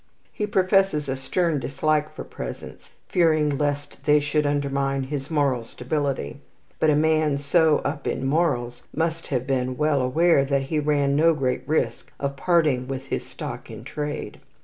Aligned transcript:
He 0.33 0.47
professes 0.47 1.07
a 1.07 1.15
stern 1.15 1.59
dislike 1.59 2.11
for 2.15 2.23
presents, 2.23 2.89
fearing 3.07 3.55
lest 3.59 4.03
they 4.05 4.19
should 4.19 4.47
undermine 4.47 5.03
his 5.03 5.29
moral 5.29 5.63
stability; 5.63 6.41
but 6.79 6.89
a 6.89 6.95
man 6.95 7.37
so 7.37 7.77
up 7.85 8.07
in 8.07 8.25
morals 8.25 8.81
must 8.95 9.27
have 9.27 9.45
been 9.45 9.77
well 9.77 10.01
aware 10.01 10.43
that 10.43 10.63
he 10.63 10.79
ran 10.79 11.15
no 11.15 11.35
great 11.35 11.61
risk 11.67 12.11
of 12.19 12.35
parting 12.35 12.87
with 12.87 13.09
his 13.09 13.23
stock 13.23 13.69
in 13.69 13.83
trade. 13.83 14.39